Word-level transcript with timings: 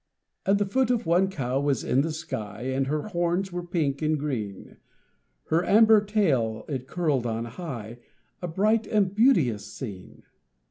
And 0.47 0.57
the 0.57 0.65
foot 0.65 0.89
of 0.89 1.05
one 1.05 1.29
cow 1.29 1.59
was 1.59 1.83
in 1.83 2.01
the 2.01 2.11
sky, 2.11 2.63
And 2.63 2.87
her 2.87 3.09
horns 3.09 3.51
were 3.51 3.61
pink 3.61 4.01
and 4.01 4.17
green; 4.17 4.77
Her 5.49 5.63
amber 5.63 6.03
tail 6.03 6.65
it 6.67 6.87
curled 6.87 7.27
on 7.27 7.45
high 7.45 7.99
A 8.41 8.47
bright 8.47 8.87
and 8.87 9.13
beauteous 9.13 9.71
scene. 9.71 10.23